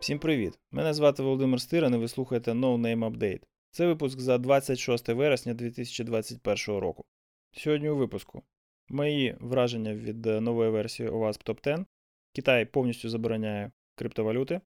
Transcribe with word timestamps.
Всім 0.00 0.18
привіт! 0.18 0.58
Мене 0.70 0.94
звати 0.94 1.22
Володимир 1.22 1.60
Стиран 1.60 1.94
і 1.94 1.96
ви 1.96 2.08
слухаєте 2.08 2.52
No 2.52 2.78
Name 2.78 3.10
Update. 3.10 3.42
Це 3.70 3.86
випуск 3.86 4.20
за 4.20 4.38
26 4.38 5.08
вересня 5.08 5.54
2021 5.54 6.80
року. 6.80 7.04
Сьогодні 7.52 7.88
у 7.88 7.96
випуску 7.96 8.42
мої 8.88 9.36
враження 9.40 9.94
від 9.94 10.26
нової 10.26 10.70
версії 10.70 11.08
OWASP 11.08 11.46
Top 11.46 11.64
10. 11.64 11.86
Китай 12.32 12.64
повністю 12.64 13.08
забороняє 13.08 13.70
криптовалюти, 13.94 14.60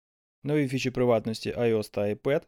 нові 0.43 0.67
фічі 0.67 0.91
приватності 0.91 1.53
iOS 1.53 1.91
та 1.91 2.01
iPad, 2.01 2.41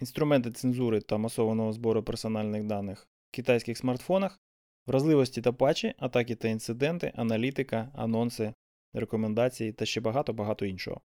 інструменти 0.00 0.50
цензури 0.50 1.00
та 1.00 1.18
масованого 1.18 1.72
збору 1.72 2.02
персональних 2.02 2.64
даних 2.64 3.08
в 3.30 3.34
китайських 3.34 3.78
смартфонах, 3.78 4.40
вразливості 4.86 5.40
та 5.40 5.52
патчі, 5.52 5.94
атаки 5.98 6.34
та 6.34 6.48
інциденти, 6.48 7.12
аналітика, 7.14 7.88
анонси, 7.94 8.54
рекомендації 8.92 9.72
та 9.72 9.86
ще 9.86 10.00
багато-багато 10.00 10.66
іншого. 10.66 11.00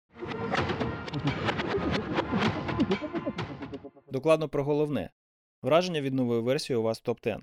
Докладно 4.13 4.49
про 4.49 4.65
головне. 4.65 5.11
Враження 5.63 6.01
від 6.01 6.15
нової 6.15 6.43
версії 6.43 6.77
у 6.77 6.83
вас 6.83 7.03
Top 7.05 7.25
10. 7.25 7.43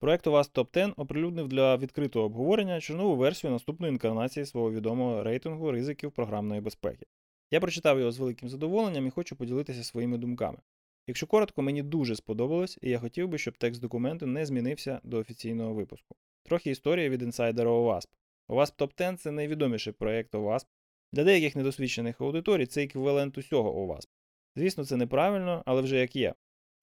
Проект 0.00 0.26
у 0.26 0.32
вас 0.32 0.52
Top 0.52 0.66
10 0.74 0.94
оприлюднив 0.96 1.48
для 1.48 1.76
відкритого 1.76 2.24
обговорення 2.24 2.80
чорнову 2.80 3.16
версію 3.16 3.50
наступної 3.50 3.92
інкарнації 3.92 4.46
свого 4.46 4.72
відомого 4.72 5.22
рейтингу 5.22 5.70
ризиків 5.70 6.12
програмної 6.12 6.60
безпеки. 6.60 7.06
Я 7.50 7.60
прочитав 7.60 7.98
його 7.98 8.12
з 8.12 8.18
великим 8.18 8.48
задоволенням 8.48 9.06
і 9.06 9.10
хочу 9.10 9.36
поділитися 9.36 9.84
своїми 9.84 10.18
думками. 10.18 10.58
Якщо 11.06 11.26
коротко, 11.26 11.62
мені 11.62 11.82
дуже 11.82 12.16
сподобалось, 12.16 12.78
і 12.82 12.90
я 12.90 12.98
хотів 12.98 13.28
би, 13.28 13.38
щоб 13.38 13.58
текст 13.58 13.80
документу 13.80 14.26
не 14.26 14.46
змінився 14.46 15.00
до 15.04 15.18
офіційного 15.18 15.74
випуску. 15.74 16.16
Трохи 16.42 16.70
історії 16.70 17.08
від 17.08 17.22
інсайдера 17.22 17.70
OWASP. 17.70 18.08
OWASP 18.48 18.76
Top 18.76 18.90
10 18.98 19.20
це 19.20 19.30
найвідоміший 19.30 19.92
проєкт 19.92 20.34
OWASP. 20.34 20.66
Для 21.12 21.24
деяких 21.24 21.56
недосвідчених 21.56 22.20
аудиторій 22.20 22.66
це 22.66 22.82
еквівалент 22.82 23.38
усього 23.38 23.86
OWASP. 23.86 24.08
Звісно, 24.56 24.84
це 24.84 24.96
неправильно, 24.96 25.62
але 25.66 25.82
вже 25.82 25.98
як 25.98 26.16
є. 26.16 26.34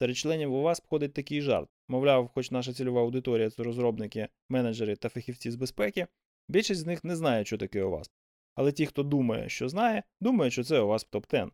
Серед 0.01 0.17
членів 0.17 0.53
ОВАСП 0.53 0.85
входить 0.85 1.13
такий 1.13 1.41
жарт. 1.41 1.69
Мовляв, 1.87 2.27
хоч 2.27 2.51
наша 2.51 2.73
цільова 2.73 3.01
аудиторія 3.01 3.49
це 3.49 3.63
розробники, 3.63 4.27
менеджери 4.49 4.95
та 4.95 5.09
фахівці 5.09 5.51
з 5.51 5.55
безпеки, 5.55 6.07
більшість 6.47 6.81
з 6.81 6.85
них 6.85 7.03
не 7.03 7.15
знає, 7.15 7.45
що 7.45 7.57
таке 7.57 7.83
ОВАСП. 7.83 8.11
Але 8.55 8.71
ті, 8.71 8.85
хто 8.85 9.03
думає, 9.03 9.49
що 9.49 9.69
знає, 9.69 10.03
думають, 10.21 10.53
що 10.53 10.63
це 10.63 10.79
ОВАСП 10.79 11.09
Топ 11.09 11.27
10. 11.31 11.49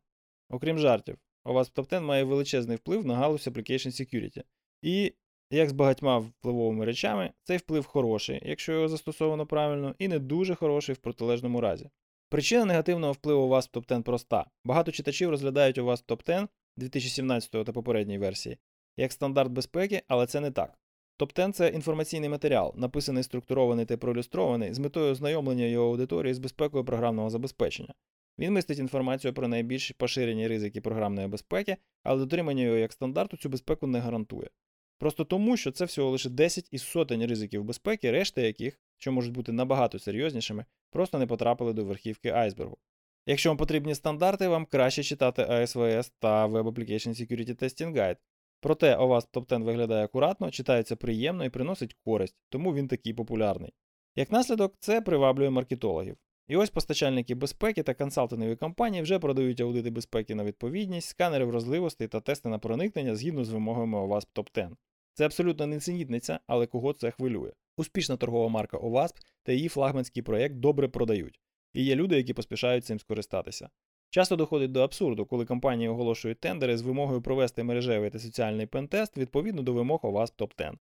Окрім 0.50 0.80
жартів, 0.80 1.18
ОВАСП 1.46 1.74
Топ 1.74 1.90
10 1.90 2.04
має 2.04 2.24
величезний 2.24 2.78
вплив 2.78 3.06
на 3.06 3.16
галузь 3.16 3.48
Application 3.48 3.88
Security. 3.88 4.44
І, 4.82 5.14
як 5.52 5.70
з 5.70 5.74
багатьма 5.74 6.18
впливовими 6.18 6.86
речами, 6.86 7.32
цей 7.44 7.58
вплив 7.58 7.86
хороший, 7.86 8.42
якщо 8.46 8.74
його 8.74 8.88
застосовано 8.88 9.46
правильно, 9.46 9.96
і 10.00 10.08
не 10.08 10.20
дуже 10.20 10.56
хороший 10.56 10.96
в 10.96 10.98
протилежному 10.98 11.62
разі. 11.62 11.90
Причина 12.30 12.66
негативного 12.66 13.14
впливу 13.14 13.48
вас 13.48 13.70
в 13.74 13.82
10 13.82 14.04
проста. 14.04 14.46
Багато 14.64 14.92
читачів 14.92 15.30
розглядають 15.30 15.78
вас 15.78 16.02
топ 16.02 16.24
10 16.24 16.50
2017 16.78 17.52
та 17.52 17.72
попередньої 17.72 18.20
версії 18.20 18.58
як 18.98 19.12
стандарт 19.12 19.52
безпеки, 19.52 20.02
але 20.08 20.28
це 20.28 20.40
не 20.40 20.52
так. 20.52 20.80
Топ 21.18 21.34
10 21.34 21.56
це 21.56 21.68
інформаційний 21.68 22.30
матеріал, 22.30 22.74
написаний, 22.76 23.24
структурований 23.24 23.86
та 23.86 23.98
проілюстрований 23.98 24.74
з 24.74 24.80
метою 24.80 25.12
ознайомлення 25.12 25.66
його 25.66 25.88
аудиторії 25.88 26.34
з 26.34 26.40
безпекою 26.40 26.86
програмного 26.86 27.30
забезпечення. 27.30 27.94
Він 28.40 28.54
містить 28.54 28.80
інформацію 28.80 29.34
про 29.34 29.48
найбільш 29.48 29.92
поширені 29.92 30.48
ризики 30.48 30.82
програмної 30.82 31.28
безпеки, 31.28 31.78
але 32.04 32.20
дотримання 32.20 32.64
його 32.64 32.78
як 32.78 32.94
стандарту 32.94 33.38
цю 33.38 33.50
безпеку 33.50 33.88
не 33.88 34.00
гарантує. 34.00 34.50
Просто 34.98 35.26
тому, 35.26 35.58
що 35.58 35.72
це 35.72 35.86
всього 35.86 36.10
лише 36.10 36.30
10 36.30 36.68
із 36.72 36.84
сотень 36.84 37.26
ризиків 37.26 37.64
безпеки, 37.64 38.12
решта 38.12 38.42
яких, 38.42 38.80
що 38.98 39.12
можуть 39.12 39.34
бути 39.34 39.52
набагато 39.52 40.00
серйознішими, 40.00 40.66
просто 40.90 41.20
не 41.20 41.28
потрапили 41.28 41.74
до 41.74 41.86
верхівки 41.86 42.30
айсбергу. 42.30 42.78
Якщо 43.26 43.50
вам 43.50 43.58
потрібні 43.58 43.96
стандарти, 43.96 44.48
вам 44.48 44.66
краще 44.66 45.04
читати 45.04 45.42
ASVS 45.42 46.12
та 46.20 46.48
Web 46.48 46.64
Application 46.64 47.10
Security 47.10 47.64
Testing 47.64 47.94
Guide. 47.94 48.18
Проте 48.60 48.98
у 48.98 49.08
вас 49.08 49.26
топ 49.26 49.48
10 49.48 49.64
виглядає 49.64 50.06
акуратно, 50.06 50.52
читається 50.52 50.96
приємно 50.96 51.46
і 51.46 51.50
приносить 51.50 51.94
користь, 51.94 52.36
тому 52.50 52.74
він 52.74 52.88
такий 52.88 53.14
популярний. 53.14 53.74
Як 54.16 54.32
наслідок, 54.32 54.76
це 54.80 55.02
приваблює 55.02 55.50
маркетологів. 55.50 56.18
І 56.48 56.56
ось 56.56 56.70
постачальники 56.70 57.36
безпеки 57.36 57.84
та 57.84 57.94
консалтингові 57.94 58.56
компанії 58.56 59.04
вже 59.04 59.20
продають 59.20 59.62
аудити 59.62 59.90
безпеки 59.90 60.36
на 60.36 60.44
відповідність, 60.44 61.10
сканери 61.10 61.46
вразливостей 61.46 62.08
та 62.08 62.20
тести 62.20 62.50
на 62.50 62.60
проникнення 62.60 63.16
згідно 63.16 63.46
з 63.46 63.50
вимогами 63.50 63.98
OWASP 63.98 64.28
Top 64.36 64.48
10. 64.56 64.72
Це 65.14 65.26
абсолютно 65.26 65.68
не 65.68 65.80
цінітниця, 65.80 66.40
але 66.48 66.66
кого 66.66 66.94
це 66.94 67.12
хвилює. 67.12 67.52
Успішна 67.78 68.18
торгова 68.18 68.50
марка 68.50 68.78
OWASP 68.78 69.16
та 69.44 69.52
її 69.52 69.68
флагманський 69.68 70.24
проєкт 70.24 70.56
добре 70.56 70.88
продають. 70.88 71.40
І 71.74 71.84
є 71.84 71.96
люди, 71.96 72.18
які 72.18 72.34
поспішають 72.34 72.86
цим 72.86 73.00
скористатися. 73.00 73.70
Часто 74.10 74.36
доходить 74.36 74.72
до 74.72 74.82
абсурду, 74.82 75.26
коли 75.26 75.46
компанії 75.46 75.90
оголошують 75.90 76.40
тендери 76.40 76.78
з 76.78 76.82
вимогою 76.82 77.22
провести 77.22 77.64
мережевий 77.64 78.10
та 78.10 78.20
соціальний 78.20 78.66
пентест 78.66 79.18
відповідно 79.18 79.62
до 79.62 79.74
вимог 79.74 80.00
OWASP 80.04 80.36
Top 80.38 80.52
10. 80.58 80.76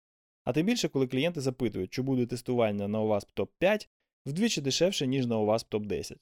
А 0.44 0.52
тим 0.52 0.66
більше, 0.66 0.88
коли 0.88 1.06
клієнти 1.06 1.40
запитують, 1.40 1.92
чи 1.92 2.02
буде 2.02 2.26
тестування 2.26 2.88
на 2.88 3.00
OWASP 3.00 3.26
Top 3.36 3.48
5 3.58 3.88
вдвічі 4.26 4.60
дешевше, 4.60 5.06
ніж 5.06 5.26
на 5.26 5.36
OWASP 5.36 5.68
Top 5.68 5.86
10. 5.86 6.18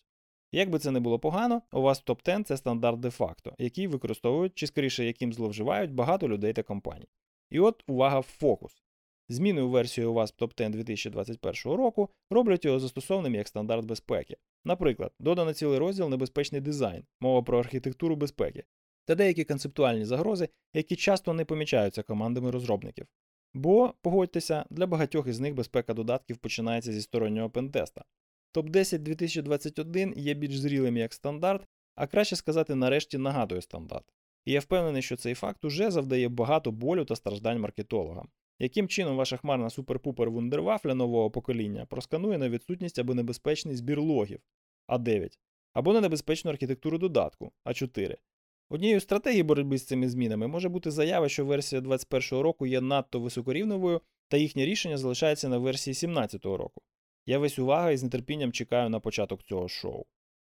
Як 0.52 0.70
би 0.70 0.78
це 0.78 0.90
не 0.90 1.00
було 1.00 1.18
погано, 1.18 1.62
OWASP 1.72 2.04
Top 2.06 2.24
10 2.24 2.46
це 2.46 2.56
стандарт 2.56 3.00
де-факто, 3.00 3.54
який 3.58 3.86
використовують, 3.86 4.54
чи 4.54 4.66
скоріше 4.66 5.04
яким 5.04 5.32
зловживають 5.32 5.92
багато 5.92 6.28
людей 6.28 6.52
та 6.52 6.62
компаній. 6.62 7.08
І 7.50 7.60
от 7.60 7.84
увага 7.86 8.20
в 8.20 8.22
фокус. 8.22 8.82
Зміни 9.28 9.62
у 9.62 9.70
версію 9.70 10.14
WASP 10.14 10.38
Top 10.38 10.54
10 10.56 10.72
2021 10.72 11.72
року 11.72 12.08
роблять 12.30 12.64
його 12.64 12.80
застосовним 12.80 13.34
як 13.34 13.48
стандарт 13.48 13.84
безпеки. 13.84 14.36
Наприклад, 14.64 15.12
додано 15.18 15.52
цілий 15.52 15.78
розділ 15.78 16.08
небезпечний 16.08 16.60
дизайн, 16.60 17.04
мова 17.20 17.42
про 17.42 17.58
архітектуру 17.58 18.16
безпеки, 18.16 18.64
та 19.04 19.14
деякі 19.14 19.44
концептуальні 19.44 20.04
загрози, 20.04 20.48
які 20.74 20.96
часто 20.96 21.32
не 21.32 21.44
помічаються 21.44 22.02
командами 22.02 22.50
розробників. 22.50 23.06
Бо, 23.54 23.94
погодьтеся, 24.02 24.64
для 24.70 24.86
багатьох 24.86 25.26
із 25.26 25.40
них 25.40 25.54
безпека 25.54 25.94
додатків 25.94 26.36
починається 26.36 26.92
зі 26.92 27.02
стороннього 27.02 27.50
пентеста. 27.50 28.04
Топ 28.52 28.68
10 28.68 29.02
2021 29.02 30.14
є 30.16 30.34
більш 30.34 30.58
зрілим 30.58 30.96
як 30.96 31.14
стандарт, 31.14 31.68
а 31.94 32.06
краще 32.06 32.36
сказати, 32.36 32.74
нарешті 32.74 33.18
нагадує 33.18 33.62
стандарт. 33.62 34.04
І 34.44 34.52
я 34.52 34.60
впевнений, 34.60 35.02
що 35.02 35.16
цей 35.16 35.34
факт 35.34 35.64
уже 35.64 35.90
завдає 35.90 36.28
багато 36.28 36.72
болю 36.72 37.04
та 37.04 37.16
страждань 37.16 37.60
маркетологам. 37.60 38.28
Яким 38.58 38.88
чином 38.88 39.16
ваша 39.16 39.36
хмарна 39.36 39.68
супер-пупер 39.68 40.28
вундервафля 40.30 40.94
нового 40.94 41.30
покоління 41.30 41.86
просканує 41.86 42.38
на 42.38 42.48
відсутність 42.48 42.98
або 42.98 43.14
небезпечний 43.14 43.76
збір 43.76 44.00
логів 44.00 44.40
А9, 44.88 45.38
або 45.72 45.92
на 45.92 46.00
небезпечну 46.00 46.50
архітектуру 46.50 46.98
додатку 46.98 47.52
А4. 47.64 48.16
Однією 48.72 49.00
з 49.00 49.02
стратегій 49.02 49.42
боротьби 49.42 49.78
з 49.78 49.84
цими 49.84 50.08
змінами 50.08 50.46
може 50.46 50.68
бути 50.68 50.90
заява, 50.90 51.28
що 51.28 51.44
версія 51.44 51.80
2021 51.80 52.42
року 52.44 52.66
є 52.66 52.80
надто 52.80 53.20
високорівновою, 53.20 54.00
та 54.28 54.36
їхнє 54.36 54.66
рішення 54.66 54.98
залишається 54.98 55.48
на 55.48 55.58
версії 55.58 55.94
2017 55.94 56.44
року. 56.44 56.82
Я 57.26 57.38
весь 57.38 57.58
увага 57.58 57.90
і 57.90 57.96
з 57.96 58.10
нетерпінням 58.10 58.52
чекаю 58.52 58.88
на 58.88 59.00
початок 59.00 59.42
цього 59.42 59.68
шоу. 59.68 60.04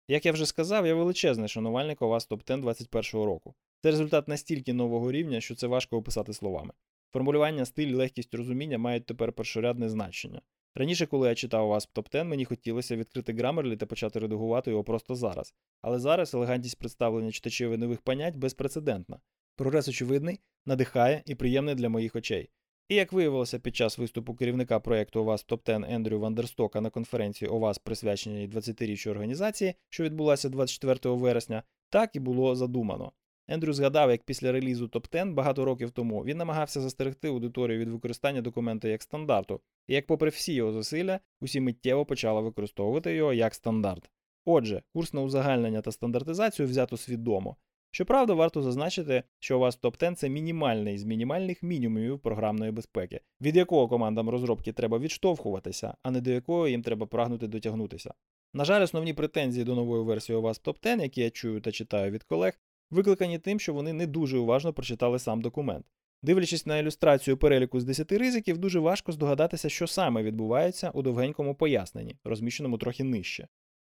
Як 0.08 0.26
я 0.26 0.32
вже 0.32 0.46
сказав, 0.46 0.88
я 0.88 0.96
величезний 0.96 1.50
шанувальник 1.50 2.02
у 2.02 2.08
вас 2.08 2.26
топ 2.26 2.40
10 2.40 2.62
2021 2.62 3.26
року. 3.26 3.56
Це 3.82 3.92
результат 3.92 4.28
настільки 4.28 4.74
нового 4.74 5.12
рівня, 5.12 5.42
що 5.42 5.56
це 5.56 5.68
важко 5.68 5.98
описати 5.98 6.34
словами. 6.34 6.74
Формулювання, 7.14 7.66
стиль, 7.66 7.96
легкість 7.96 8.34
розуміння 8.34 8.78
мають 8.78 9.06
тепер 9.06 9.34
першорядне 9.34 9.90
значення. 9.90 10.42
Раніше, 10.78 11.06
коли 11.06 11.30
я 11.30 11.36
читав 11.36 11.68
вас 11.68 11.86
топ 11.86 12.10
10 12.10 12.28
мені 12.28 12.46
хотілося 12.46 12.96
відкрити 12.96 13.34
Grammarly 13.34 13.78
та 13.78 13.86
почати 13.86 14.20
редагувати 14.20 14.72
його 14.72 14.84
просто 14.84 15.16
зараз. 15.16 15.54
Але 15.82 16.00
зараз 16.00 16.34
елегантність 16.34 16.80
представлення 16.80 17.32
читачів 17.32 17.78
нових 17.78 18.02
понять 18.02 18.36
безпрецедентна. 18.36 19.20
Прогрес 19.56 19.88
очевидний, 19.88 20.40
надихає 20.66 21.24
і 21.26 21.36
приємний 21.36 21.76
для 21.76 21.90
моїх 21.90 22.16
очей. 22.16 22.50
І 22.90 22.96
як 22.96 23.14
виявилося 23.14 23.60
під 23.60 23.76
час 23.76 23.98
виступу 23.98 24.36
керівника 24.36 24.80
проєкту 24.80 25.20
ОВАС 25.20 25.44
Топ 25.44 25.66
10 25.66 25.84
Ендрю 25.90 26.20
Вандерстока 26.20 26.82
на 26.82 26.90
конференції 26.90 27.50
ОВАС 27.50 27.78
присвяченій 27.78 28.50
20-річчю 28.50 29.10
організації, 29.10 29.74
що 29.90 30.04
відбулася 30.04 30.50
24 30.50 31.16
вересня, 31.16 31.64
так 31.90 32.16
і 32.16 32.20
було 32.20 32.56
задумано. 32.56 33.12
Ендрю 33.48 33.74
згадав, 33.74 34.12
як 34.12 34.24
після 34.24 34.52
релізу 34.52 34.88
топ 34.88 35.08
10 35.12 35.30
багато 35.30 35.66
років 35.66 35.92
тому 35.92 36.24
він 36.26 36.38
намагався 36.38 36.82
застерегти 36.82 37.28
аудиторію 37.28 37.80
від 37.80 37.90
використання 37.90 38.42
документа 38.42 38.88
як 38.88 39.04
стандарту, 39.04 39.62
як, 39.88 40.08
попри 40.08 40.30
всі 40.30 40.54
його 40.54 40.72
зусилля, 40.72 41.20
усі 41.42 41.60
миттєво 41.60 42.06
почали 42.06 42.42
використовувати 42.42 43.14
його 43.14 43.34
як 43.34 43.56
стандарт. 43.56 44.12
Отже, 44.46 44.82
курс 44.94 45.14
на 45.14 45.22
узагальнення 45.22 45.82
та 45.82 45.92
стандартизацію 45.92 46.68
взято 46.68 46.98
свідомо. 46.98 47.56
Щоправда, 47.92 48.34
варто 48.34 48.62
зазначити, 48.62 49.24
що 49.40 49.58
у 49.58 49.60
вас 49.60 49.76
топ 49.76 49.98
10 49.98 50.20
це 50.20 50.30
мінімальний 50.30 50.98
з 50.98 51.04
мінімальних 51.04 51.64
мінімумів 51.64 52.20
програмної 52.20 52.72
безпеки, 52.72 53.22
від 53.42 53.56
якого 53.56 53.88
командам 53.88 54.30
розробки 54.30 54.74
треба 54.74 55.00
відштовхуватися, 55.00 55.94
а 56.04 56.12
не 56.12 56.22
до 56.22 56.32
якого 56.32 56.68
їм 56.68 56.82
треба 56.82 57.06
прагнути 57.06 57.48
дотягнутися. 57.48 58.14
На 58.54 58.66
жаль, 58.66 58.82
основні 58.82 59.14
претензії 59.14 59.66
до 59.66 59.76
нової 59.76 60.04
версії 60.04 60.38
у 60.38 60.42
вас 60.42 60.60
топ 60.60 60.78
10 60.84 61.02
які 61.02 61.22
я 61.22 61.30
чую 61.30 61.62
та 61.62 61.72
читаю 61.72 62.12
від 62.12 62.24
колег, 62.24 62.60
викликані 62.92 63.40
тим, 63.40 63.60
що 63.60 63.74
вони 63.74 63.94
не 63.94 64.08
дуже 64.08 64.38
уважно 64.38 64.74
прочитали 64.74 65.20
сам 65.20 65.42
документ. 65.42 65.86
Дивлячись 66.26 66.66
на 66.66 66.78
ілюстрацію 66.78 67.38
переліку 67.38 67.80
з 67.80 67.84
10 67.84 68.12
ризиків, 68.12 68.58
дуже 68.58 68.80
важко 68.80 69.12
здогадатися, 69.12 69.70
що 69.70 69.88
саме 69.88 70.24
відбувається 70.24 70.90
у 70.90 71.02
довгенькому 71.02 71.56
поясненні, 71.56 72.18
розміщеному 72.24 72.78
трохи 72.78 73.04
нижче. 73.04 73.48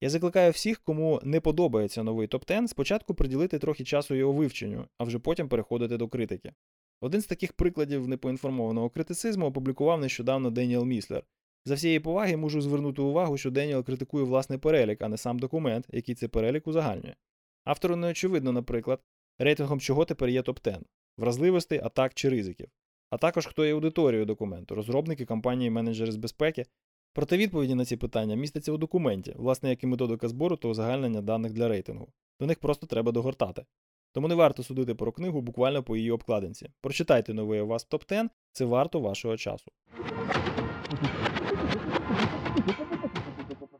Я 0.02 0.10
закликаю 0.10 0.52
всіх, 0.52 0.80
кому 0.80 1.20
не 1.24 1.40
подобається 1.40 2.04
новий 2.04 2.28
топ-10, 2.28 2.68
спочатку 2.68 3.14
приділити 3.14 3.60
трохи 3.60 3.84
часу 3.84 4.16
його 4.16 4.34
вивченню, 4.34 4.88
а 4.98 5.04
вже 5.04 5.20
потім 5.20 5.50
переходити 5.50 5.98
до 5.98 6.08
критики. 6.08 6.54
Один 7.02 7.22
з 7.22 7.26
таких 7.26 7.54
прикладів 7.54 8.08
непоінформованого 8.08 8.90
критицизму 8.90 9.46
опублікував 9.46 10.00
нещодавно 10.00 10.52
Деніел 10.52 10.86
Міслер. 10.86 11.24
За 11.66 11.75
всієї 11.75 12.00
поваги 12.00 12.38
можу 12.38 12.62
звернути 12.62 13.02
увагу, 13.02 13.38
що 13.38 13.52
Деніел 13.52 13.84
критикує 13.84 14.25
власний 14.25 14.60
перелік, 14.60 15.02
а 15.02 15.08
не 15.08 15.18
сам 15.18 15.40
документ, 15.40 15.86
який 15.92 16.16
цей 16.16 16.30
перелік 16.30 16.68
узагальнює. 16.68 17.16
Автору 17.64 17.96
не 17.96 18.08
очевидно, 18.08 18.52
наприклад, 18.52 19.00
рейтингом 19.40 19.80
чого 19.80 20.06
тепер 20.06 20.30
є 20.30 20.42
топ-10 20.42 20.80
вразливостей, 21.19 21.80
атак 21.83 22.13
чи 22.13 22.30
ризиків, 22.30 22.68
а 23.10 23.18
також 23.18 23.45
хто 23.45 23.66
є 23.66 23.74
аудиторією 23.74 24.25
документу, 24.25 24.75
розробники 24.75 25.25
компанії 25.25 25.69
менеджери 25.69 26.12
з 26.12 26.16
безпеки. 26.16 26.66
Проте 27.13 27.38
відповіді 27.38 27.75
на 27.75 27.86
ці 27.86 27.98
питання 27.98 28.36
містяться 28.36 28.71
у 28.71 28.77
документі, 28.77 29.33
власне, 29.38 29.69
як 29.69 29.83
і 29.83 29.88
методика 29.88 30.27
збору 30.27 30.56
та 30.56 30.68
узагальнення 30.68 31.21
даних 31.21 31.54
для 31.54 31.68
рейтингу. 31.68 32.07
До 32.39 32.45
них 32.45 32.60
просто 32.60 32.88
треба 32.88 33.12
догортати. 33.12 33.66
Тому 34.12 34.27
не 34.27 34.36
варто 34.36 34.63
судити 34.63 34.95
про 34.95 35.12
книгу 35.12 35.42
буквально 35.42 35.83
по 35.83 35.98
її 35.98 36.12
обкладинці. 36.12 36.69
Прочитайте 36.81 37.33
новий 37.33 37.62
у 37.62 37.68
вас 37.68 37.88
топ-10, 37.89 38.30
це 38.51 38.65
варто 38.65 39.00
вашого 39.00 39.38
часу. 39.38 39.72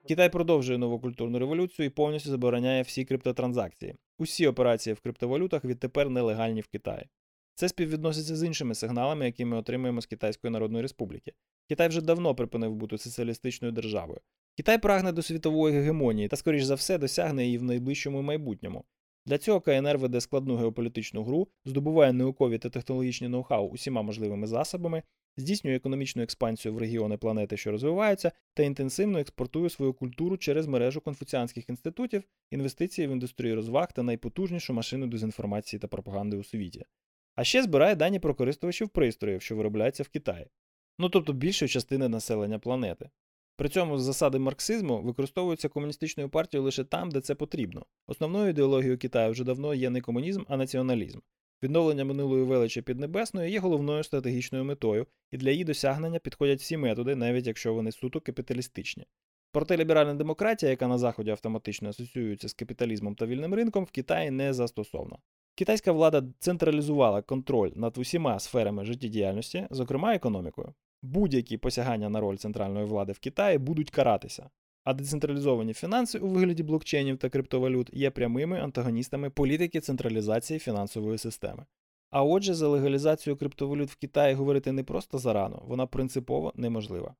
Китай 0.08 0.30
продовжує 0.30 0.78
нову 0.78 1.00
культурну 1.00 1.40
революцію 1.40 1.86
і 1.86 1.90
повністю 1.90 2.30
забороняє 2.30 2.82
всі 2.82 3.06
криптотранзакції. 3.06 3.96
Усі 4.20 4.48
операції 4.48 4.94
в 4.94 5.00
криптовалютах 5.00 5.66
відтепер 5.66 6.10
нелегальні 6.10 6.62
в 6.62 6.68
Китаї. 6.68 7.06
Це 7.60 7.70
співвідноситься 7.70 8.36
з 8.36 8.44
іншими 8.44 8.76
сигналами, 8.76 9.26
які 9.26 9.46
ми 9.46 9.58
отримуємо 9.58 10.02
з 10.02 10.06
Китайської 10.06 10.52
Народної 10.52 10.82
Республіки. 10.82 11.34
Китай 11.70 11.88
вже 11.88 12.02
давно 12.02 12.36
припинив 12.36 12.76
бути 12.76 12.98
соціалістичною 12.98 13.72
державою. 13.72 14.20
Китай 14.58 14.78
прагне 14.78 15.12
до 15.12 15.22
світової 15.22 15.76
гегемонії 15.76 16.28
та, 16.28 16.36
скоріш 16.36 16.64
за 16.64 16.76
все, 16.76 16.98
досягне 16.98 17.46
її 17.46 17.58
в 17.58 17.64
найближчому 17.64 18.22
майбутньому. 18.22 18.84
Для 19.26 19.38
цього 19.38 19.62
КНР 19.62 19.98
веде 19.98 20.22
складну 20.22 20.56
геополітичну 20.56 21.24
гру, 21.24 21.48
здобуває 21.66 22.14
наукові 22.14 22.58
та 22.58 22.70
технологічні 22.70 23.28
ноу-хау 23.28 23.70
усіма 23.70 24.02
можливими 24.02 24.48
засобами, 24.48 25.04
здійснює 25.38 25.76
економічну 25.76 26.24
експансію 26.24 26.74
в 26.74 26.78
регіони 26.78 27.18
планети, 27.18 27.58
що 27.58 27.72
розвиваються, 27.72 28.32
та 28.54 28.64
інтенсивно 28.64 29.20
експортує 29.20 29.70
свою 29.70 29.94
культуру 29.94 30.38
через 30.38 30.68
мережу 30.68 31.02
конфуціанських 31.02 31.70
інститутів, 31.70 32.24
інвестиції 32.52 33.08
в 33.08 33.12
індустрію 33.12 33.56
розваг 33.56 33.92
та 33.94 34.04
найпотужнішу 34.04 34.74
машину 34.74 35.08
дезінформації 35.08 35.80
та 35.80 35.88
пропаганди 35.88 36.38
у 36.38 36.44
світі. 36.44 36.86
А 37.40 37.44
ще 37.44 37.64
збирає 37.64 37.96
дані 37.96 38.20
про 38.20 38.36
користувачів 38.36 38.90
пристроїв, 38.90 39.42
що 39.42 39.56
виробляються 39.56 40.04
в 40.04 40.08
Китаї. 40.08 40.48
Ну 40.98 41.10
тобто 41.10 41.34
більшої 41.34 41.70
частини 41.70 42.10
населення 42.10 42.60
планети. 42.60 43.10
При 43.56 43.70
цьому 43.70 43.98
засади 43.98 44.40
марксизму 44.40 45.02
використовуються 45.02 45.70
комуністичною 45.70 46.30
партією 46.30 46.66
лише 46.66 46.84
там, 46.84 47.12
де 47.12 47.22
це 47.22 47.36
потрібно. 47.36 47.86
Основною 48.08 48.50
ідеологією 48.50 48.98
Китаю 48.98 49.32
вже 49.32 49.44
давно 49.44 49.74
є 49.74 49.90
не 49.90 50.02
комунізм, 50.02 50.44
а 50.48 50.58
націоналізм. 50.58 51.20
Відновлення 51.64 52.06
минулої 52.06 52.44
величі 52.44 52.82
Піднебесної 52.82 53.52
є 53.52 53.60
головною 53.60 54.04
стратегічною 54.04 54.66
метою, 54.66 55.08
і 55.32 55.38
для 55.38 55.52
її 55.52 55.64
досягнення 55.64 56.20
підходять 56.20 56.60
всі 56.60 56.78
методи, 56.78 57.16
навіть 57.16 57.48
якщо 57.48 57.74
вони 57.74 57.92
суто 57.92 58.22
капіталістичні. 58.22 59.06
Проте 59.52 59.78
ліберальна 59.78 60.14
демократія, 60.14 60.70
яка 60.70 60.88
на 60.88 60.98
Заході 60.98 61.32
автоматично 61.32 61.90
асоціюється 61.90 62.50
з 62.50 62.54
капіталізмом 62.54 63.16
та 63.16 63.26
вільним 63.26 63.54
ринком, 63.54 63.84
в 63.84 63.92
Китаї 63.92 64.32
не 64.32 64.54
застосована. 64.54 65.18
Китайська 65.60 65.92
влада 65.92 66.24
централізувала 66.40 67.22
контроль 67.22 67.72
над 67.76 67.98
усіма 67.98 68.40
сферами 68.40 68.86
життєдіяльності, 68.86 69.68
зокрема 69.72 70.16
економікою. 70.16 70.74
Будь-які 71.02 71.58
посягання 71.58 72.10
на 72.10 72.20
роль 72.20 72.36
центральної 72.36 72.86
влади 72.86 73.12
в 73.14 73.20
Китаї 73.20 73.58
будуть 73.58 73.90
каратися. 73.90 74.50
А 74.84 74.94
децентралізовані 74.94 75.74
фінанси 75.74 76.20
у 76.20 76.28
вигляді 76.28 76.64
блокчейнів 76.64 77.18
та 77.18 77.30
криптовалют 77.30 77.90
є 77.94 78.12
прямими 78.12 78.60
антагоністами 78.60 79.30
політики 79.30 79.80
централізації 79.80 80.60
фінансової 80.60 81.18
системи. 81.18 81.66
А 82.12 82.24
отже, 82.24 82.54
за 82.54 82.68
легалізацію 82.68 83.36
криптовалют 83.36 83.90
в 83.90 83.96
Китаї 83.96 84.36
говорити 84.36 84.72
не 84.72 84.84
просто 84.84 85.18
зарано, 85.18 85.62
вона 85.66 85.86
принципово 85.86 86.54
неможлива. 86.56 87.16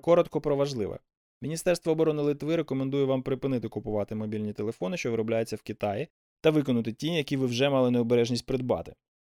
Коротко 0.00 0.40
про 0.40 0.56
важливе. 0.56 0.98
Міністерство 1.42 1.92
оборони 1.92 2.22
Литви 2.22 2.56
рекомендує 2.56 3.04
вам 3.04 3.22
припинити 3.22 3.68
купувати 3.68 4.14
мобільні 4.14 4.52
телефони, 4.52 4.96
що 4.96 5.10
виробляються 5.10 5.56
в 5.56 5.62
Китаї, 5.62 6.08
та 6.40 6.50
виконати 6.50 6.92
ті, 6.92 7.06
які 7.06 7.36
ви 7.36 7.46
вже 7.46 7.68
мали 7.68 7.90
необережність 7.90 8.46
придбати. 8.46 8.94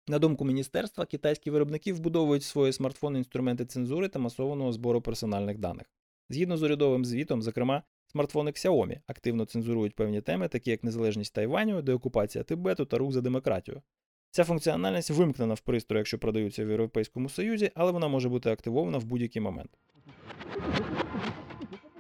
На 0.08 0.20
думку 0.20 0.46
міністерства, 0.46 1.06
китайські 1.06 1.52
виробники 1.52 1.94
вбудовують 1.94 2.44
в 2.44 2.46
свої 2.46 2.74
смартфони 2.74 3.18
інструменти 3.18 3.66
цензури 3.66 4.08
та 4.08 4.20
масованого 4.20 4.72
збору 4.72 5.02
персональних 5.02 5.58
даних. 5.58 5.86
Згідно 6.30 6.58
з 6.58 6.64
урядовим 6.64 7.06
звітом, 7.06 7.42
зокрема, 7.42 7.84
смартфони 8.08 8.52
Xiaomi 8.52 9.00
активно 9.08 9.46
цензурують 9.46 9.96
певні 9.96 10.22
теми, 10.22 10.48
такі 10.48 10.72
як 10.72 10.84
незалежність 10.84 11.34
Тайваню, 11.34 11.82
деокупація 11.82 12.44
Тибету 12.44 12.86
та 12.86 12.98
рух 12.98 13.12
за 13.12 13.22
демократію. 13.22 13.82
Ця 14.32 14.44
функціональність 14.44 15.10
вимкнена 15.10 15.54
в 15.54 15.60
пристрої, 15.60 16.00
якщо 16.00 16.20
продаються 16.20 16.66
в 16.66 16.70
Європейському 16.70 17.30
Союзі, 17.30 17.72
але 17.76 17.92
вона 17.92 18.08
може 18.08 18.30
бути 18.30 18.50
активована 18.52 18.98
в 18.98 19.06
будь-який 19.06 19.42
момент. 19.42 19.70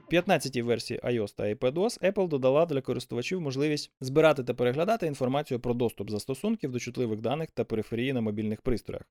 В 0.06 0.13
15-й 0.13 0.62
версії 0.62 1.00
iOS 1.00 1.36
та 1.36 1.44
iPadOS 1.44 2.12
Apple 2.12 2.28
додала 2.28 2.66
для 2.66 2.81
користувачів 2.81 3.42
можливість 3.42 3.92
збирати 4.02 4.44
та 4.44 4.54
переглядати 4.54 5.07
інформацію 5.07 5.60
про 5.60 5.74
доступ 5.74 6.10
застосунків 6.10 6.72
до 6.72 6.80
чутливих 6.80 7.22
даних 7.22 7.52
та 7.52 7.63
периферії 7.63 8.13
на 8.13 8.22
мобільних 8.22 8.62
пристроях. 8.62 9.04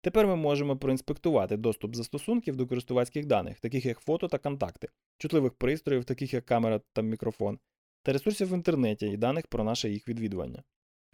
Тепер 0.00 0.26
ми 0.26 0.36
можемо 0.36 0.76
проінспектувати 0.76 1.56
доступ 1.56 1.94
застосунків 1.94 2.56
до 2.56 2.66
користувацьких 2.66 3.26
даних, 3.26 3.60
таких 3.60 3.86
як 3.86 3.98
фото 3.98 4.28
та 4.28 4.38
контакти, 4.38 4.88
чутливих 5.18 5.52
пристроїв, 5.52 6.04
таких 6.04 6.34
як 6.34 6.46
камера 6.46 6.80
та 6.92 7.02
мікрофон, 7.02 7.58
та 8.02 8.12
ресурсів 8.12 8.50
в 8.50 8.54
інтернеті 8.54 9.06
і 9.06 9.16
даних 9.16 9.46
про 9.46 9.64
наше 9.64 9.90
їх 9.90 10.08
відвідування. 10.08 10.62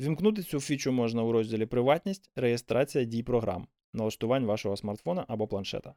Вімкнути 0.00 0.42
цю 0.42 0.60
фічу 0.60 0.92
можна 0.92 1.22
у 1.22 1.32
розділі 1.32 1.66
Приватність, 1.66 2.30
реєстрація 2.36 3.04
дій 3.04 3.22
програм, 3.22 3.66
налаштувань 3.94 4.44
вашого 4.44 4.76
смартфона 4.76 5.24
або 5.28 5.46
планшета. 5.46 5.94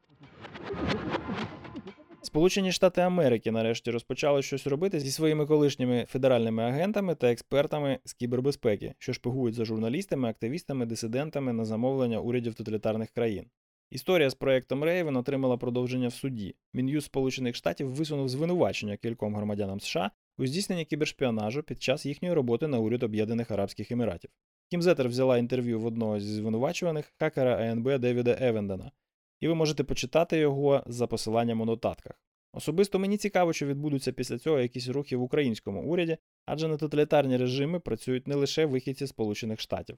Сполучені 2.32 2.72
Штати 2.72 3.02
Америки 3.02 3.52
нарешті 3.52 3.92
розпочали 3.92 4.42
щось 4.42 4.68
робити 4.68 5.00
зі 5.00 5.12
своїми 5.12 5.46
колишніми 5.46 6.06
федеральними 6.10 6.64
агентами 6.64 7.16
та 7.16 7.32
експертами 7.32 8.00
з 8.06 8.14
кібербезпеки, 8.14 8.94
що 9.00 9.14
шпигують 9.14 9.56
за 9.56 9.66
журналістами, 9.66 10.30
активістами, 10.30 10.86
дисидентами 10.86 11.54
на 11.54 11.66
замовлення 11.66 12.20
урядів 12.20 12.54
тоталітарних 12.54 13.10
країн. 13.10 13.46
Історія 13.90 14.30
з 14.30 14.36
проєктом 14.36 14.84
Рейвен 14.84 15.16
отримала 15.16 15.58
продовження 15.58 16.08
в 16.08 16.14
суді. 16.14 16.56
Мін'юз 16.74 17.06
Сполучених 17.06 17.56
Штатів 17.56 17.88
висунув 17.88 18.30
звинувачення 18.30 18.98
кільком 18.98 19.36
громадянам 19.36 19.80
США 19.80 20.12
у 20.38 20.46
здійсненні 20.46 20.86
кібершпіонажу 20.86 21.64
під 21.64 21.84
час 21.84 22.06
їхньої 22.06 22.34
роботи 22.34 22.68
на 22.68 22.80
уряд 22.80 23.04
Об'єднаних 23.04 23.52
Арабських 23.52 23.92
Еміратів. 23.92 24.32
Кім 24.70 24.82
Зетер 24.82 25.08
взяла 25.08 25.38
інтерв'ю 25.38 25.80
в 25.80 25.86
одного 25.86 26.20
зі 26.20 26.34
звинувачуваних 26.34 27.14
хакера 27.20 27.56
АНБ 27.56 28.00
Девіда 28.00 28.38
Евендена, 28.42 28.92
і 29.42 29.48
ви 29.48 29.56
можете 29.56 29.84
почитати 29.84 30.38
його 30.38 30.84
за 30.86 31.08
посиланням 31.08 31.62
у 31.62 31.66
нотатках. 31.66 32.14
Особисто 32.54 33.00
мені 33.00 33.18
цікаво, 33.18 33.54
що 33.54 33.66
відбудуться 33.66 34.12
після 34.12 34.38
цього 34.38 34.60
якісь 34.60 34.88
рухи 34.88 35.16
в 35.16 35.22
українському 35.22 35.84
уряді, 35.84 36.18
адже 36.46 36.68
на 36.68 36.78
тоталітарні 36.78 37.38
режими 37.38 37.80
працюють 37.80 38.28
не 38.28 38.36
лише 38.36 38.66
вихідці 38.66 39.08
Сполучених 39.08 39.60
Штатів. 39.60 39.98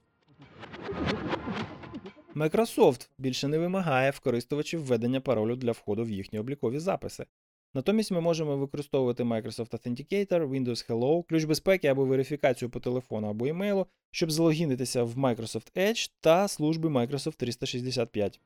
Microsoft 2.34 3.08
більше 3.18 3.48
не 3.48 3.58
вимагає 3.58 4.10
в 4.10 4.20
користувачів 4.20 4.84
введення 4.84 5.20
паролю 5.20 5.56
для 5.56 5.72
входу 5.72 6.04
в 6.04 6.10
їхні 6.10 6.38
облікові 6.38 6.78
записи. 6.78 7.26
Натомість 7.74 8.10
ми 8.10 8.20
можемо 8.20 8.56
використовувати 8.56 9.22
Microsoft 9.22 9.70
Authenticator, 9.70 10.48
Windows 10.48 10.90
Hello, 10.90 11.24
ключ 11.28 11.44
безпеки 11.44 11.88
або 11.88 12.04
верифікацію 12.04 12.70
по 12.70 12.80
телефону 12.80 13.28
або 13.28 13.46
емейлу, 13.46 13.86
щоб 14.10 14.30
залогінитися 14.30 15.04
в 15.04 15.18
Microsoft 15.18 15.76
Edge 15.76 16.10
та 16.20 16.48
служби 16.48 16.88
Microsoft 16.88 17.36
365. 17.36 18.40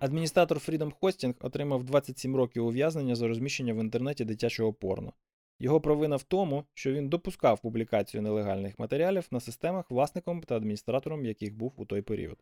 Адміністратор 0.00 0.58
Freedom 0.58 0.92
Hosting 1.00 1.34
отримав 1.40 1.84
27 1.84 2.36
років 2.36 2.66
ув'язнення 2.66 3.14
за 3.14 3.28
розміщення 3.28 3.74
в 3.74 3.76
інтернеті 3.76 4.24
дитячого 4.24 4.72
порно. 4.72 5.12
Його 5.58 5.80
провина 5.80 6.16
в 6.16 6.22
тому, 6.22 6.64
що 6.74 6.92
він 6.92 7.08
допускав 7.08 7.60
публікацію 7.60 8.22
нелегальних 8.22 8.78
матеріалів 8.78 9.26
на 9.30 9.40
системах, 9.40 9.90
власником 9.90 10.42
та 10.42 10.56
адміністратором 10.56 11.24
яких 11.24 11.54
був 11.54 11.72
у 11.76 11.84
той 11.84 12.02
період. 12.02 12.36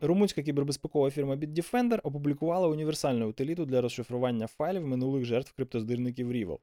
Румунська 0.00 0.42
кібербезпекова 0.42 1.10
фірма 1.10 1.36
Bitdefender 1.36 2.00
опублікувала 2.02 2.68
універсальну 2.68 3.28
утиліту 3.28 3.64
для 3.64 3.80
розшифрування 3.80 4.46
файлів 4.46 4.86
минулих 4.86 5.24
жертв 5.24 5.52
криптоздирників 5.56 6.32
Rival. 6.32 6.58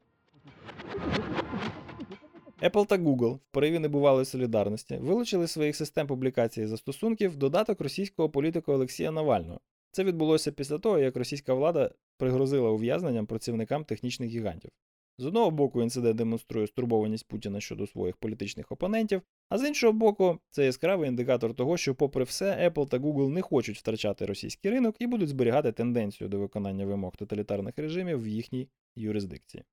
Apple 2.66 2.86
та 2.86 2.98
Google 2.98 3.36
в 3.36 3.40
пориві 3.52 3.80
небувалої 3.80 4.26
солідарності 4.26 4.98
вилучили 4.98 5.48
своїх 5.48 5.76
систем 5.76 6.08
публікації 6.08 6.68
застосунків 6.68 7.36
додаток 7.36 7.82
російського 7.82 8.30
політика 8.30 8.72
Олексія 8.72 9.12
Навального. 9.12 9.60
Це 9.92 10.04
відбулося 10.04 10.52
після 10.52 10.78
того, 10.78 11.00
як 11.00 11.16
російська 11.16 11.54
влада 11.54 11.92
пригрозила 12.18 12.70
ув'язненням 12.70 13.26
працівникам 13.26 13.84
технічних 13.84 14.30
гігантів. 14.30 14.72
З 15.18 15.26
одного 15.26 15.52
боку, 15.52 15.82
інцидент 15.82 16.16
демонструє 16.16 16.68
стурбованість 16.68 17.28
Путіна 17.28 17.62
щодо 17.62 17.88
своїх 17.88 18.18
політичних 18.18 18.72
опонентів, 18.72 19.22
а 19.50 19.58
з 19.58 19.68
іншого 19.68 19.94
боку, 19.94 20.40
це 20.50 20.66
яскравий 20.66 21.10
індикатор 21.10 21.54
того, 21.54 21.78
що, 21.78 21.96
попри 21.96 22.24
все, 22.24 22.70
Apple 22.70 22.88
та 22.88 22.98
Google 22.98 23.30
не 23.30 23.42
хочуть 23.42 23.78
втрачати 23.78 24.26
російський 24.26 24.72
ринок 24.72 24.96
і 25.00 25.08
будуть 25.08 25.30
зберігати 25.30 25.72
тенденцію 25.72 26.30
до 26.30 26.40
виконання 26.40 26.86
вимог 26.86 27.16
тоталітарних 27.16 27.78
режимів 27.78 28.24
в 28.24 28.28
їхній 28.28 28.68
юрисдикції. 28.96 29.64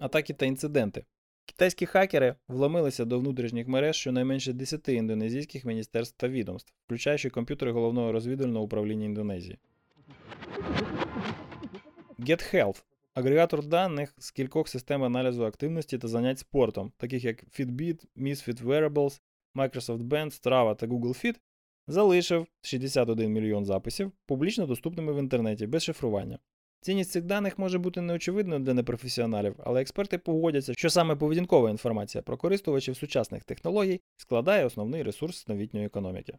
Атаки 0.00 0.34
та 0.34 0.46
інциденти. 0.46 1.04
Китайські 1.46 1.86
хакери 1.86 2.34
вломилися 2.48 3.04
до 3.04 3.18
внутрішніх 3.18 3.68
мереж 3.68 3.96
щонайменше 3.96 4.52
10 4.52 4.88
індонезійських 4.88 5.64
міністерств 5.64 6.16
та 6.16 6.28
відомств, 6.28 6.72
включаючи 6.86 7.30
комп'ютери 7.30 7.72
головного 7.72 8.12
розвідувального 8.12 8.64
управління 8.64 9.04
Індонезії. 9.04 9.58
GetHealth 12.18 12.82
агрегатор 13.14 13.66
даних 13.66 14.14
з 14.18 14.30
кількох 14.30 14.68
систем 14.68 15.04
аналізу 15.04 15.44
активності 15.44 15.98
та 15.98 16.08
занять 16.08 16.38
спортом, 16.38 16.92
таких 16.96 17.24
як 17.24 17.44
Fitbit, 17.44 18.04
Misfit 18.16 18.62
Wearables, 18.62 19.20
Microsoft 19.54 20.02
Band, 20.02 20.42
Strava 20.42 20.76
та 20.76 20.86
Google 20.86 21.24
Fit, 21.24 21.36
залишив 21.86 22.46
61 22.62 23.32
мільйон 23.32 23.64
записів 23.64 24.12
публічно 24.26 24.66
доступними 24.66 25.12
в 25.12 25.18
інтернеті 25.18 25.66
без 25.66 25.82
шифрування. 25.82 26.38
Цінність 26.80 27.10
цих 27.10 27.24
даних 27.24 27.58
може 27.58 27.78
бути 27.78 28.00
неочевидною 28.00 28.60
для 28.60 28.74
непрофесіоналів, 28.74 29.54
але 29.64 29.80
експерти 29.80 30.18
погодяться, 30.18 30.74
що 30.74 30.90
саме 30.90 31.16
поведінкова 31.16 31.70
інформація 31.70 32.22
про 32.22 32.36
користувачів 32.36 32.96
сучасних 32.96 33.44
технологій 33.44 34.00
складає 34.16 34.64
основний 34.64 35.02
ресурс 35.02 35.48
новітньої 35.48 35.86
економіки. 35.86 36.38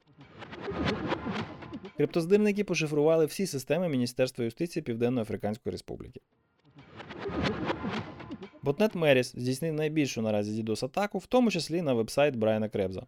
Криптоздирники 1.98 2.64
пошифрували 2.64 3.26
всі 3.26 3.48
системи 3.48 3.90
Міністерства 3.90 4.46
юстиції 4.46 4.84
Південно-Африканської 4.84 5.72
Республіки. 5.72 6.22
Ботнет 8.64 8.96
Меріс 8.96 9.32
здійснив 9.38 9.74
найбільшу 9.74 10.22
наразі 10.22 10.64
DDoS 10.64 10.86
атаку, 10.86 11.18
в 11.18 11.26
тому 11.26 11.52
числі 11.52 11.82
на 11.82 11.94
вебсайт 11.94 12.36
Брайана 12.36 12.70
Кребза. 12.70 13.06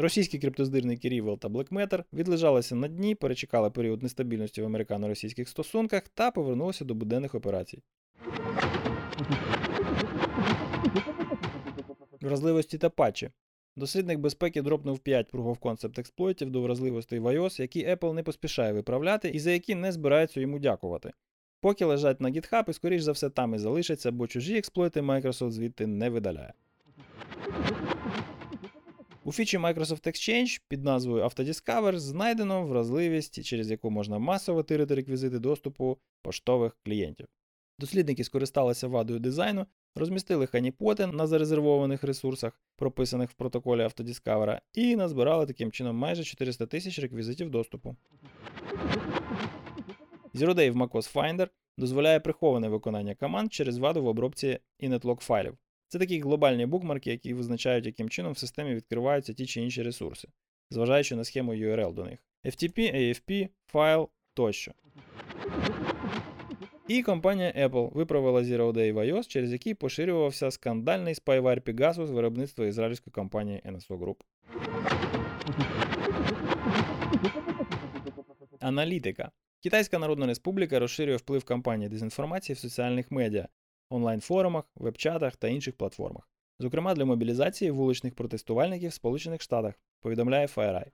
Російські 0.00 0.38
криптоздирники 0.38 1.08
Rivell 1.08 1.38
та 1.38 1.48
Blackmatter 1.48 2.04
відлежалися 2.12 2.74
на 2.74 2.88
дні, 2.88 3.14
перечекали 3.14 3.70
період 3.70 4.02
нестабільності 4.02 4.62
в 4.62 4.64
американо-російських 4.64 5.48
стосунках 5.48 6.08
та 6.08 6.30
повернулися 6.30 6.84
до 6.84 6.94
буденних 6.94 7.34
операцій. 7.34 7.82
Вразливості 12.20 12.78
та 12.78 12.90
патчі. 12.90 13.30
Дослідник 13.76 14.18
безпеки 14.18 14.62
дропнув 14.62 14.98
5 14.98 15.32
Proof 15.32 15.44
of 15.44 15.58
Concept 15.58 16.00
експлойтів 16.00 16.50
до 16.50 16.62
вразливостей 16.62 17.18
в 17.18 17.26
iOS, 17.26 17.60
які 17.60 17.86
Apple 17.86 18.12
не 18.12 18.22
поспішає 18.22 18.72
виправляти 18.72 19.28
і 19.28 19.38
за 19.38 19.50
які 19.50 19.74
не 19.74 19.92
збираються 19.92 20.40
йому 20.40 20.58
дякувати. 20.58 21.12
Поки 21.60 21.84
лежать 21.84 22.20
на 22.20 22.30
GitHub 22.30 22.70
і 22.70 22.72
скоріш 22.72 23.02
за 23.02 23.12
все 23.12 23.30
там 23.30 23.54
і 23.54 23.58
залишаться, 23.58 24.10
бо 24.10 24.26
чужі 24.26 24.58
експлойти 24.58 25.00
Microsoft 25.00 25.50
звідти 25.50 25.86
не 25.86 26.10
видаляє. 26.10 26.52
У 29.24 29.32
фічі 29.32 29.58
Microsoft 29.58 30.06
Exchange 30.06 30.60
під 30.68 30.84
назвою 30.84 31.24
Autodiscover 31.24 31.98
знайдено 31.98 32.66
вразливість, 32.66 33.44
через 33.44 33.70
яку 33.70 33.90
можна 33.90 34.18
масово 34.18 34.62
тирити 34.62 34.94
реквізити 34.94 35.38
доступу 35.38 35.98
поштових 36.22 36.76
клієнтів. 36.84 37.26
Дослідники 37.78 38.24
скористалися 38.24 38.88
вадою 38.88 39.20
дизайну, 39.20 39.66
розмістили 39.94 40.46
ханіпоти 40.46 41.06
на 41.06 41.26
зарезервованих 41.26 42.04
ресурсах, 42.04 42.62
прописаних 42.76 43.30
в 43.30 43.34
протоколі 43.34 43.80
Autodiscover, 43.80 44.60
і 44.74 44.96
назбирали 44.96 45.46
таким 45.46 45.72
чином 45.72 45.96
майже 45.96 46.24
400 46.24 46.66
тисяч 46.66 46.98
реквізитів 46.98 47.50
доступу. 47.50 47.96
Zero 50.34 50.54
Day 50.54 50.70
в 50.70 50.76
macOS 50.76 51.14
Finder 51.14 51.48
дозволяє 51.78 52.20
приховане 52.20 52.68
виконання 52.68 53.14
команд 53.14 53.52
через 53.52 53.78
ваду 53.78 54.02
в 54.02 54.06
обробці 54.06 54.58
inetlog 54.80 55.20
файлів. 55.20 55.58
Це 55.90 55.98
такі 55.98 56.20
глобальні 56.20 56.66
букмарки, 56.66 57.10
які 57.10 57.34
визначають, 57.34 57.86
яким 57.86 58.08
чином 58.08 58.32
в 58.32 58.38
системі 58.38 58.74
відкриваються 58.74 59.32
ті 59.32 59.46
чи 59.46 59.60
інші 59.60 59.82
ресурси, 59.82 60.28
зважаючи 60.70 61.16
на 61.16 61.24
схему 61.24 61.54
URL 61.54 61.94
до 61.94 62.04
них. 62.04 62.18
FTP, 62.44 62.96
AFP, 62.96 63.48
файл 63.66 64.08
тощо. 64.34 64.72
І 66.88 67.02
компанія 67.02 67.52
Apple 67.56 67.92
виправила 67.92 68.42
Zero 68.42 68.72
Day 68.72 68.92
в 68.92 68.98
iOS, 68.98 69.26
через 69.26 69.52
який 69.52 69.74
поширювався 69.74 70.50
скандальний 70.50 71.14
spyware 71.14 71.60
Pegasus 71.60 72.12
виробництва 72.12 72.66
ізраїльської 72.66 73.12
компанії 73.12 73.62
NSO 73.66 73.98
Group. 73.98 74.16
Аналітика. 78.60 79.30
Китайська 79.62 79.98
Народна 79.98 80.26
Республіка 80.26 80.78
розширює 80.78 81.16
вплив 81.16 81.44
кампанії 81.44 81.88
дезінформації 81.88 82.54
в 82.54 82.58
соціальних 82.58 83.10
медіа, 83.10 83.48
онлайн-форумах, 83.90 84.64
веб-чатах 84.74 85.36
та 85.36 85.48
інших 85.48 85.76
платформах, 85.76 86.28
зокрема 86.58 86.94
для 86.94 87.04
мобілізації 87.04 87.70
вуличних 87.70 88.14
протестувальників 88.14 88.90
в 88.90 88.94
Сполучених 88.94 89.42
Штатах, 89.42 89.74
повідомляє 90.00 90.46
FireEye. 90.46 90.90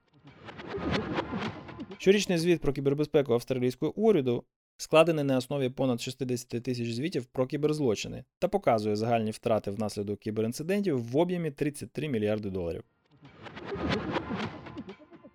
Щорічний 1.99 2.39
звіт 2.39 2.61
про 2.61 2.73
кібербезпеку 2.73 3.33
австралійського 3.33 3.93
уряду 3.97 4.45
складений 4.77 5.25
на 5.25 5.37
основі 5.37 5.69
понад 5.69 6.01
60 6.01 6.49
тисяч 6.49 6.93
звітів 6.93 7.25
про 7.25 7.47
кіберзлочини 7.47 8.25
та 8.39 8.49
показує 8.49 8.97
загальні 8.97 9.31
втрати 9.31 9.71
внаслідок 9.71 10.21
кіберінцидентів 10.21 11.11
в 11.11 11.17
об'ємі 11.17 11.51
33 11.51 12.09
мільярди 12.09 12.51
доларів. 12.51 12.85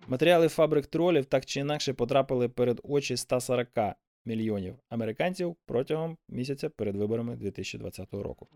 Матеріали 0.06 0.48
фабрик 0.48 0.86
тролів 0.86 1.24
так 1.24 1.46
чи 1.46 1.60
інакше 1.60 1.92
потрапили 1.92 2.48
перед 2.48 2.80
очі 2.82 3.16
140 3.16 3.68
мільйонів 4.24 4.74
американців 4.88 5.56
протягом 5.66 6.16
місяця 6.28 6.68
перед 6.68 6.96
виборами 6.96 7.36
2020 7.36 8.14
року. 8.14 8.46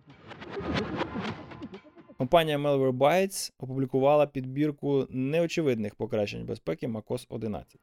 Компанія 2.19 2.59
Malwarebytes 2.59 3.53
опублікувала 3.59 4.27
підбірку 4.27 5.07
неочевидних 5.11 5.95
покращень 5.95 6.47
безпеки 6.47 6.89
MacOS 6.89 7.27
11. 7.29 7.81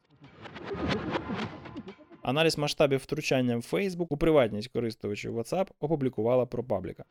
Аналіз 2.22 2.58
масштабів 2.58 3.00
втручання 3.00 3.58
в 3.58 3.60
Facebook 3.72 4.08
у 4.10 4.18
приватність 4.18 4.68
користувачів 4.68 5.40
WhatsApp 5.40 5.68
опублікувала 5.80 6.44
ProPublica. 6.44 7.04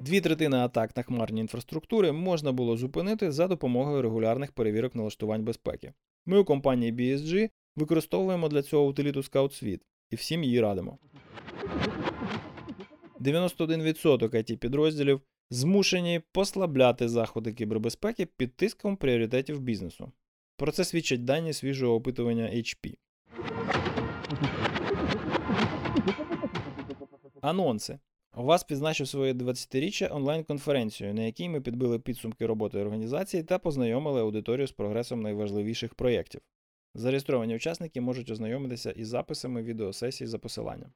Дві 0.00 0.20
третини 0.20 0.56
атак 0.56 0.96
на 0.96 1.02
хмарні 1.02 1.40
інфраструктури 1.40 2.12
можна 2.12 2.52
було 2.52 2.76
зупинити 2.76 3.32
за 3.32 3.48
допомогою 3.48 4.02
регулярних 4.02 4.52
перевірок 4.52 4.94
налаштувань 4.94 5.44
безпеки. 5.44 5.92
Ми 6.26 6.38
у 6.38 6.44
компанії 6.44 6.92
BSG 6.92 7.50
використовуємо 7.76 8.48
для 8.48 8.62
цього 8.62 8.86
утиліту 8.86 9.20
Scout 9.20 9.64
Suite 9.64 9.80
і 10.10 10.16
всім 10.16 10.44
її 10.44 10.60
радимо. 10.60 10.98
91% 13.20 14.34
it 14.34 14.56
підрозділів 14.56 15.20
змушені 15.50 16.20
послабляти 16.32 17.08
заходи 17.08 17.52
кібербезпеки 17.52 18.26
під 18.26 18.56
тиском 18.56 18.96
пріоритетів 18.96 19.60
бізнесу. 19.60 20.12
Про 20.56 20.72
це 20.72 20.84
свідчать 20.84 21.24
дані 21.24 21.52
свіжого 21.52 21.94
опитування 21.94 22.44
HP. 22.44 22.94
Анонси. 27.40 27.98
ВАС 28.34 28.64
підзначив 28.64 29.08
своє 29.08 29.32
20-річчя 29.32 30.16
онлайн-конференцію, 30.16 31.14
на 31.14 31.22
якій 31.22 31.48
ми 31.48 31.60
підбили 31.60 31.98
підсумки 31.98 32.46
роботи 32.46 32.78
організації 32.78 33.42
та 33.42 33.58
познайомили 33.58 34.20
аудиторію 34.20 34.66
з 34.66 34.72
прогресом 34.72 35.22
найважливіших 35.22 35.94
проєктів. 35.94 36.40
Зареєстровані 36.94 37.56
учасники 37.56 38.00
можуть 38.00 38.30
ознайомитися 38.30 38.90
із 38.90 39.08
записами 39.08 39.62
відеосесій 39.62 40.26
за 40.26 40.38
посиланням. 40.38 40.90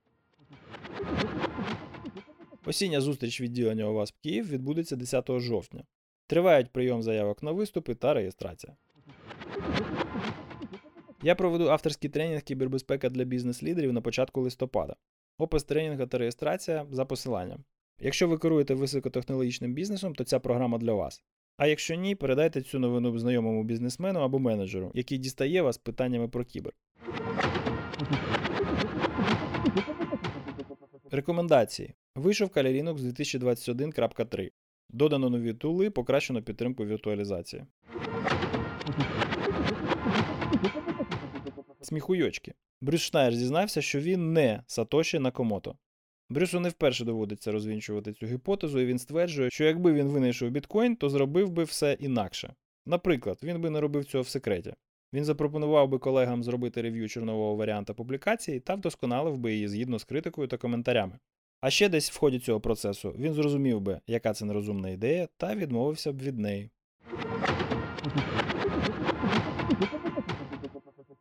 Осіння 2.67 3.01
зустріч 3.01 3.41
відділення 3.41 3.85
ОВАСП 3.85 4.15
Київ 4.23 4.49
відбудеться 4.49 4.97
10 4.97 5.31
жовтня. 5.41 5.85
Тривають 6.27 6.73
прийом 6.73 7.03
заявок 7.03 7.43
на 7.43 7.53
виступи 7.53 7.95
та 7.95 8.15
реєстрація. 8.15 8.77
Я 11.23 11.35
проведу 11.35 11.69
авторський 11.69 12.11
тренінг 12.11 12.43
кібербезпека 12.43 13.09
для 13.09 13.25
бізнес-лідерів 13.25 13.93
на 13.93 14.01
початку 14.01 14.41
листопада. 14.41 14.97
Опис 15.39 15.65
тренінгу 15.65 16.07
та 16.07 16.19
реєстрація 16.19 16.87
за 16.91 17.05
посиланням. 17.05 17.65
Якщо 18.01 18.29
ви 18.29 18.39
керуєте 18.39 18.75
високотехнологічним 18.75 19.75
бізнесом, 19.75 20.15
то 20.15 20.25
ця 20.25 20.41
програма 20.41 20.79
для 20.79 20.93
вас. 20.93 21.25
А 21.57 21.67
якщо 21.67 21.95
ні, 21.95 22.15
передайте 22.15 22.63
цю 22.63 22.79
новину 22.79 23.19
знайомому 23.19 23.65
бізнесмену 23.65 24.21
або 24.21 24.39
менеджеру, 24.39 24.91
який 24.95 25.19
дістає 25.19 25.63
вас 25.63 25.79
питаннями 25.79 26.29
про 26.29 26.45
кібер. 26.45 26.73
Рекомендації. 31.11 31.95
Вийшов 32.15 32.49
Kali 32.49 32.83
Linux 32.83 32.99
2021.3. 32.99 34.51
Додано 34.91 35.31
нові 35.31 35.55
тули, 35.55 35.91
покращено 35.91 36.43
підтримку 36.43 36.85
віртуалізації. 36.85 37.65
Сміхуйочки. 41.81 42.55
Брюс 42.81 43.01
Шнайер 43.01 43.35
зізнався, 43.35 43.83
що 43.83 44.01
він 44.01 44.33
не 44.33 44.63
Сатоші 44.67 45.19
Накомото. 45.19 45.77
Брюсу 46.29 46.61
не 46.61 46.69
вперше 46.69 47.05
доводиться 47.05 47.53
розвінчувати 47.53 48.13
цю 48.13 48.27
гіпотезу, 48.27 48.81
і 48.81 48.87
він 48.87 48.99
стверджує, 48.99 49.51
що 49.51 49.65
якби 49.65 49.93
він 49.93 50.09
винайшов 50.09 50.51
біткоін, 50.51 50.97
то 50.97 51.11
зробив 51.11 51.51
би 51.51 51.65
все 51.65 51.97
інакше. 52.01 52.55
Наприклад, 52.87 53.39
він 53.43 53.61
би 53.61 53.71
не 53.71 53.81
робив 53.81 54.05
цього 54.05 54.23
в 54.23 54.29
секреті. 54.29 54.75
Він 55.13 55.25
запропонував 55.25 55.89
би 55.89 55.99
колегам 55.99 56.43
зробити 56.43 56.83
рев'ю 56.83 57.09
чорнового 57.09 57.57
варіанта 57.57 57.95
публікації 57.95 58.61
та 58.61 58.75
вдосконалив 58.75 59.37
би 59.39 59.53
її 59.53 59.69
згідно 59.69 59.99
з 59.99 60.05
критикою 60.05 60.49
та 60.49 60.57
коментарями. 60.57 61.19
А 61.61 61.71
ще 61.71 61.89
десь 61.89 62.11
в 62.11 62.19
ході 62.19 62.39
цього 62.39 62.61
процесу 62.61 63.15
він 63.19 63.35
зрозумів 63.35 63.81
би, 63.81 64.01
яка 64.07 64.33
це 64.33 64.45
нерозумна 64.45 64.89
ідея, 64.89 65.29
та 65.37 65.55
відмовився 65.55 66.13
б 66.13 66.23
від 66.23 66.39
неї. 66.39 66.71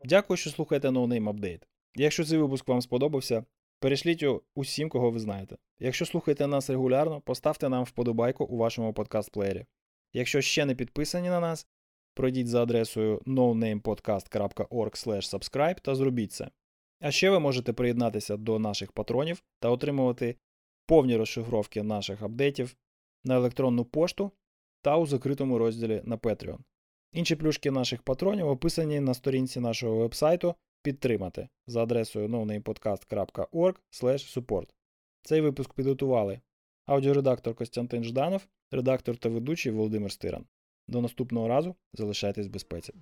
Дякую, 0.06 0.38
що 0.38 0.50
слухаєте 0.50 0.90
No 0.90 1.08
Name 1.08 1.34
Update. 1.34 1.62
Якщо 1.96 2.24
цей 2.24 2.38
випуск 2.38 2.68
вам 2.68 2.82
сподобався, 2.82 3.46
перешліть 3.86 4.26
усім, 4.56 4.90
кого 4.90 5.12
ви 5.12 5.20
знаєте. 5.20 5.58
Якщо 5.80 6.06
слухаєте 6.06 6.48
нас 6.48 6.70
регулярно, 6.70 7.22
поставте 7.22 7.70
нам 7.70 7.84
вподобайку 7.84 8.46
у 8.46 8.58
вашому 8.58 8.94
подкаст-плеєрі. 8.94 9.66
Якщо 10.14 10.42
ще 10.42 10.66
не 10.66 10.76
підписані 10.76 11.30
на 11.30 11.40
нас, 11.40 11.68
пройдіть 12.14 12.48
за 12.48 12.64
адресою 12.64 13.22
nonamepodcast.org 13.26 15.32
subscribe 15.32 15.82
та 15.82 15.96
зробіть 15.96 16.32
це. 16.32 16.50
А 17.00 17.12
ще 17.12 17.30
ви 17.30 17.40
можете 17.40 17.74
приєднатися 17.74 18.38
до 18.38 18.60
наших 18.60 18.92
патронів 18.92 19.44
та 19.60 19.70
отримувати 19.70 20.36
повні 20.86 21.18
розшифровки 21.18 21.84
наших 21.84 22.22
апдейтів 22.22 22.76
на 23.24 23.36
електронну 23.36 23.86
пошту 23.86 24.32
та 24.82 24.98
у 24.98 25.06
закритому 25.06 25.58
розділі 25.58 26.02
на 26.06 26.18
Patreon. 26.18 26.58
Інші 27.12 27.36
плюшки 27.36 27.72
наших 27.72 28.02
патронів 28.02 28.48
описані 28.48 29.00
на 29.00 29.14
сторінці 29.14 29.60
нашого 29.60 29.98
вебсайту 29.98 30.56
підтримати 30.86 31.50
за 31.68 31.84
адресою 31.84 32.28
nonamepodcast.org 32.28 33.76
support. 34.38 34.70
Цей 35.24 35.42
випуск 35.42 35.74
підготували 35.74 36.40
аудіоредактор 36.86 37.56
Костянтин 37.56 38.04
Жданов, 38.04 38.48
редактор 38.72 39.18
та 39.18 39.30
ведучий 39.30 39.72
Володимир 39.72 40.12
Стиран. 40.12 40.46
До 40.88 41.02
наступного 41.02 41.48
разу 41.48 41.76
залишайтесь 41.94 42.48
в 42.48 42.50
безпеці. 42.50 42.94